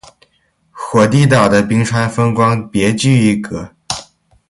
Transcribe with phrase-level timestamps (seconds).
[0.71, 3.75] 火地岛的冰川风光别具一格。